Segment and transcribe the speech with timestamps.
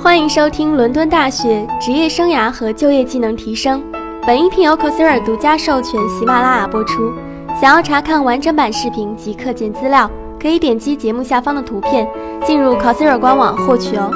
[0.00, 3.82] 欢迎收听伦敦大学职业生涯和就业技能提升。
[4.26, 7.12] 本音频由 Coursera 独家授权喜马拉雅播出。
[7.60, 12.08] 想要查看完整版视频及课件资料，可以点击节目下方的图片，
[12.44, 14.10] 进入 Coursera 官网获取哦。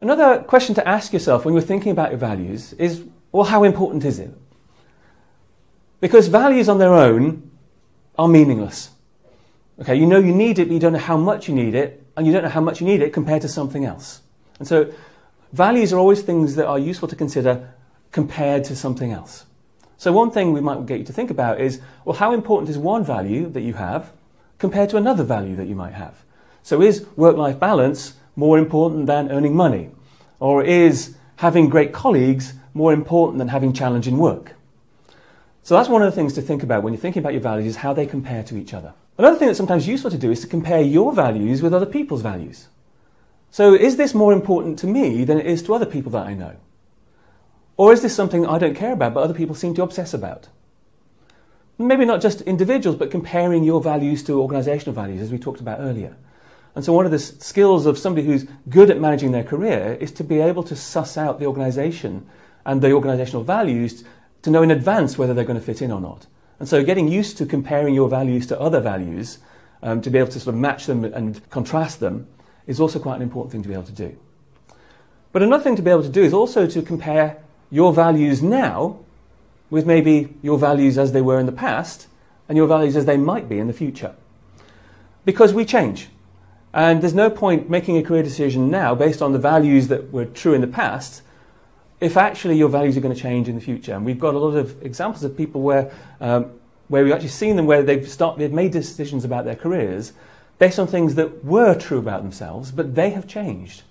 [0.00, 3.00] Another question to ask yourself when you're thinking about your values is
[3.32, 4.30] well, how important is it?
[6.00, 7.42] Because values on their own
[8.16, 8.88] are meaningless.
[9.78, 12.02] Okay, you know you need it, but you don't know how much you need it,
[12.15, 14.21] and you don't know how much you need it compared to something else.
[14.59, 14.91] And so,
[15.51, 17.73] values are always things that are useful to consider
[18.11, 19.45] compared to something else.
[19.97, 22.77] So, one thing we might get you to think about is well, how important is
[22.77, 24.11] one value that you have
[24.59, 26.23] compared to another value that you might have?
[26.63, 29.91] So, is work life balance more important than earning money?
[30.39, 34.55] Or is having great colleagues more important than having challenging work?
[35.63, 37.67] So, that's one of the things to think about when you're thinking about your values
[37.67, 38.93] is how they compare to each other.
[39.17, 42.21] Another thing that's sometimes useful to do is to compare your values with other people's
[42.21, 42.67] values.
[43.49, 46.33] So, is this more important to me than it is to other people that I
[46.33, 46.57] know?
[47.77, 50.49] Or is this something I don't care about but other people seem to obsess about?
[51.77, 55.79] Maybe not just individuals, but comparing your values to organizational values, as we talked about
[55.79, 56.15] earlier.
[56.73, 60.11] And so, one of the skills of somebody who's good at managing their career is
[60.13, 62.27] to be able to suss out the organization
[62.65, 64.03] and the organizational values
[64.41, 66.27] to know in advance whether they're going to fit in or not.
[66.59, 69.39] And so getting used to comparing your values to other values,
[69.83, 72.27] um, to be able to sort of match them and contrast them,
[72.67, 74.17] is also quite an important thing to be able to do.
[75.31, 77.37] But another thing to be able to do is also to compare
[77.69, 78.99] your values now
[79.69, 82.07] with maybe your values as they were in the past
[82.47, 84.15] and your values as they might be in the future.
[85.25, 86.07] Because we change.
[86.73, 90.25] And there's no point making a career decision now based on the values that were
[90.25, 91.21] true in the past
[91.99, 93.93] if actually your values are going to change in the future.
[93.93, 96.51] And we've got a lot of examples of people where, um,
[96.87, 100.13] where we've actually seen them where they've, start, they've made decisions about their careers
[100.59, 103.83] based on things that were true about themselves, but they have changed.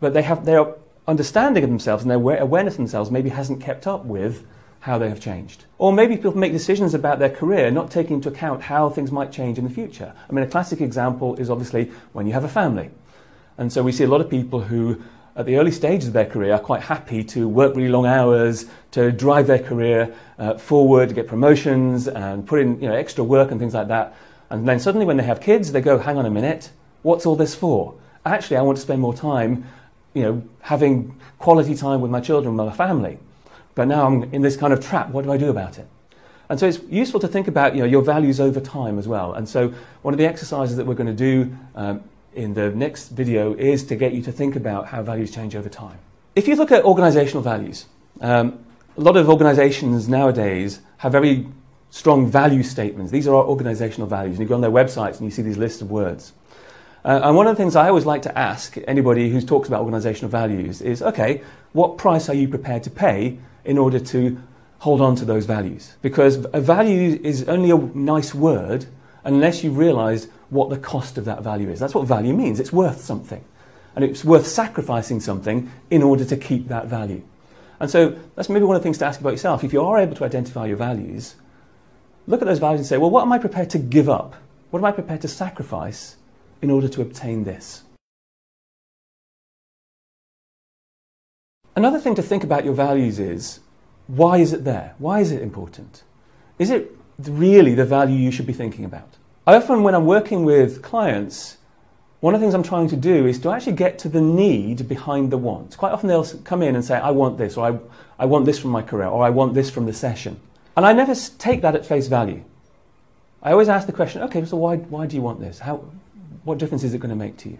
[0.00, 0.74] But they have, their
[1.06, 4.46] understanding of themselves and their awareness of themselves maybe hasn't kept up with
[4.80, 5.64] how they have changed.
[5.78, 9.30] Or maybe people make decisions about their career not taking into account how things might
[9.30, 10.14] change in the future.
[10.28, 12.90] I mean, a classic example is obviously when you have a family.
[13.58, 15.02] And so we see a lot of people who
[15.36, 18.66] at the early stages of their career are quite happy to work really long hours,
[18.92, 23.22] to drive their career uh, forward, to get promotions and put in you know, extra
[23.22, 24.14] work and things like that.
[24.50, 26.70] And then suddenly when they have kids, they go, hang on a minute,
[27.02, 27.94] what's all this for?
[28.26, 29.64] Actually, I want to spend more time
[30.14, 33.18] you know, having quality time with my children, with my family.
[33.74, 35.10] But now I'm in this kind of trap.
[35.10, 35.86] What do I do about it?
[36.48, 39.34] And so it's useful to think about you know, your values over time as well.
[39.34, 42.02] And so one of the exercises that we're going to do um,
[42.34, 45.68] in the next video is to get you to think about how values change over
[45.68, 45.98] time.
[46.36, 47.86] If you look at organizational values,
[48.20, 48.64] um,
[48.96, 51.46] a lot of organizations nowadays have very
[51.90, 53.10] strong value statements.
[53.10, 54.36] These are our organizational values.
[54.36, 56.32] And you go on their websites and you see these lists of words.
[57.04, 59.80] Uh, and one of the things I always like to ask anybody who talks about
[59.80, 61.42] organizational values is okay,
[61.72, 64.40] what price are you prepared to pay in order to
[64.80, 65.96] hold on to those values?
[66.02, 68.86] Because a value is only a nice word
[69.24, 71.78] unless you realize what the cost of that value is.
[71.78, 72.60] That's what value means.
[72.60, 73.44] It's worth something.
[73.94, 77.22] And it's worth sacrificing something in order to keep that value.
[77.80, 79.64] And so that's maybe one of the things to ask about yourself.
[79.64, 81.34] If you are able to identify your values,
[82.26, 84.36] look at those values and say, well, what am I prepared to give up?
[84.70, 86.16] What am I prepared to sacrifice
[86.62, 87.82] in order to obtain this?
[91.74, 93.60] Another thing to think about your values is
[94.06, 94.94] why is it there?
[94.98, 96.02] Why is it important?
[96.58, 96.94] Is it
[97.28, 99.16] really the value you should be thinking about?
[99.46, 101.58] I often, when I'm working with clients,
[102.20, 104.86] one of the things I'm trying to do is to actually get to the need
[104.88, 105.76] behind the want.
[105.76, 107.78] Quite often they'll come in and say, I want this, or I,
[108.22, 110.38] I want this from my career, or I want this from the session.
[110.76, 112.44] And I never take that at face value.
[113.42, 115.60] I always ask the question, okay, so why, why do you want this?
[115.60, 115.76] How,
[116.44, 117.58] what difference is it going to make to you?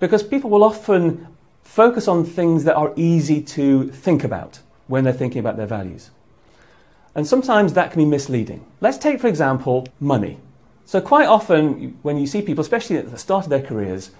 [0.00, 1.28] Because people will often
[1.62, 6.10] focus on things that are easy to think about when they're thinking about their values.
[7.16, 8.66] And sometimes that can be misleading.
[8.82, 10.38] Let's take, for example, money.
[10.84, 14.10] So, quite often, when you see people, especially at the start of their careers,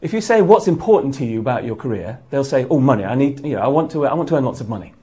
[0.00, 3.04] if you say what's important to you about your career, they'll say, "Oh, money.
[3.04, 3.44] I need.
[3.44, 4.06] You know, I want to.
[4.06, 4.94] I want to earn lots of money."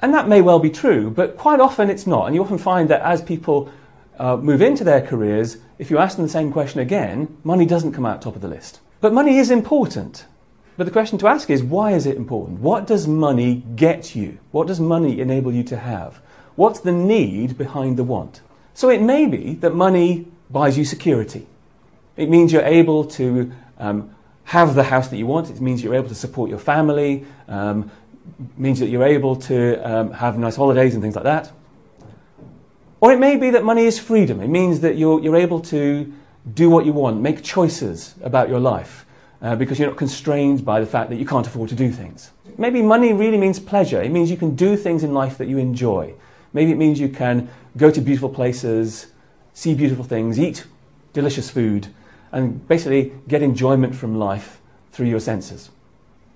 [0.00, 2.26] And that may well be true, but quite often it's not.
[2.26, 3.70] And you often find that as people
[4.18, 7.92] uh, move into their careers, if you ask them the same question again, money doesn't
[7.92, 8.80] come out top of the list.
[9.02, 10.24] But money is important.
[10.78, 12.60] But the question to ask is, why is it important?
[12.60, 14.38] What does money get you?
[14.52, 16.22] What does money enable you to have?
[16.54, 18.42] What's the need behind the want?
[18.74, 21.48] So it may be that money buys you security.
[22.16, 24.14] It means you're able to um,
[24.44, 25.50] have the house that you want.
[25.50, 27.26] It means you're able to support your family.
[27.48, 27.90] Um,
[28.56, 31.50] means that you're able to um, have nice holidays and things like that.
[33.00, 34.40] Or it may be that money is freedom.
[34.40, 36.12] It means that you're, you're able to
[36.54, 39.06] do what you want, make choices about your life,
[39.42, 42.30] uh, because you're not constrained by the fact that you can't afford to do things.
[42.56, 44.02] Maybe money really means pleasure.
[44.02, 46.14] It means you can do things in life that you enjoy.
[46.52, 49.06] Maybe it means you can go to beautiful places,
[49.54, 50.64] see beautiful things, eat
[51.12, 51.88] delicious food,
[52.32, 54.60] and basically get enjoyment from life
[54.92, 55.70] through your senses.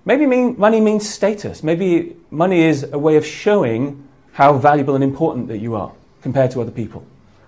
[0.05, 1.63] Maybe mean, money means status.
[1.63, 6.51] Maybe money is a way of showing how valuable and important that you are compared
[6.51, 7.05] to other people.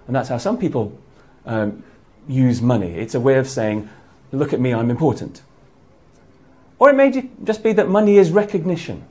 [0.08, 0.98] And that's how some people
[1.46, 1.84] um,
[2.28, 2.94] use money.
[2.94, 3.90] It's a way of saying,
[4.36, 5.42] look at me, I'm important.
[6.78, 9.06] Or it may just be that money is recognition.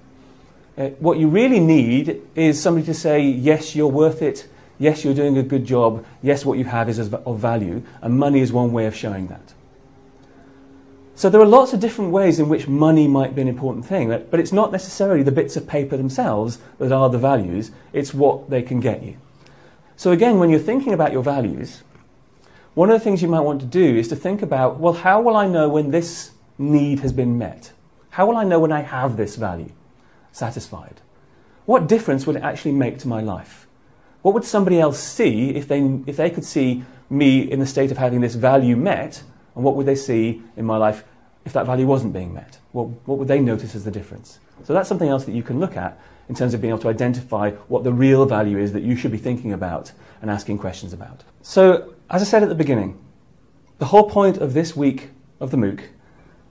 [0.77, 4.49] Uh, what you really need is somebody to say, yes, you're worth it,
[4.79, 8.41] yes, you're doing a good job, yes, what you have is of value, and money
[8.41, 9.55] is one way of showing that.
[11.17, 14.09] So there are lots of different ways in which money might be an important thing,
[14.09, 18.51] but it's not necessarily the bits of paper themselves that are the values, it's what
[18.51, 19.17] they can get you.
[19.97, 21.85] So again, when you're thinking about your values,
[22.75, 25.21] one of the things you might want to do is to think about, well, how
[25.23, 27.73] will I know when this need has been met?
[28.11, 29.73] How will I know when I have this value
[30.33, 31.01] satisfied?
[31.67, 33.67] What difference would it actually make to my life?
[34.23, 37.91] What would somebody else see if they, if they could see me in the state
[37.91, 39.23] of having this value met?
[39.55, 41.05] And what would they see in my life
[41.45, 42.59] if that value wasn't being met?
[42.73, 44.41] What, what would they notice as the difference?
[44.65, 45.99] So that's something else that you can look at
[46.29, 49.13] in terms of being able to identify what the real value is that you should
[49.13, 49.93] be thinking about
[50.23, 51.23] and asking questions about.
[51.43, 52.97] So, as I said at the beginning,
[53.79, 55.81] the whole point of this week of the MOOC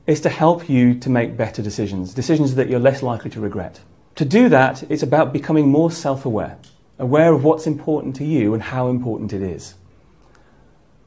[0.05, 3.79] is to help you to make better decisions, decisions that you're less likely to regret.
[4.15, 6.57] To do that, it's about becoming more self aware,
[6.99, 9.75] aware of what's important to you and how important it is.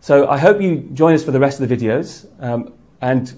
[0.01, 2.73] So I hope you join us for the rest of the videos, um,
[3.03, 3.35] and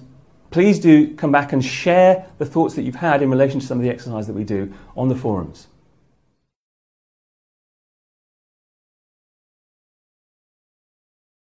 [0.51, 3.77] please do come back and share the thoughts that you've had in relation to some
[3.77, 5.67] of the exercises that we do on the forums.